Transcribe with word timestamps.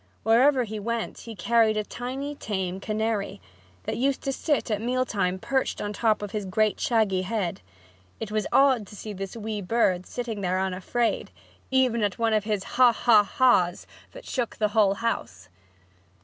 Wherever 0.23 0.63
he 0.63 0.79
went 0.79 1.19
he 1.19 1.35
carried 1.35 1.77
a 1.77 1.83
tiny 1.83 2.33
tame 2.33 2.79
canary, 2.79 3.39
that 3.83 3.97
used 3.97 4.23
to 4.23 4.31
sit 4.33 4.71
at 4.71 4.81
meal 4.81 5.05
time 5.05 5.37
perched 5.37 5.79
on 5.79 5.91
the 5.91 5.97
top 5.99 6.23
of 6.23 6.31
his 6.31 6.47
great 6.47 6.79
shaggy 6.79 7.21
head. 7.21 7.61
It 8.19 8.31
was 8.31 8.47
odd 8.51 8.87
to 8.87 8.95
see 8.95 9.13
this 9.13 9.37
wee 9.37 9.61
bird 9.61 10.07
sitting 10.07 10.41
there 10.41 10.59
unafraid, 10.59 11.29
even 11.69 12.01
at 12.01 12.17
one 12.17 12.33
of 12.33 12.45
his 12.45 12.63
"ha 12.63 12.91
ha 12.91 13.21
ha's" 13.21 13.85
that 14.13 14.25
shook 14.25 14.55
the 14.55 14.69
whole 14.69 14.95
house. 14.95 15.49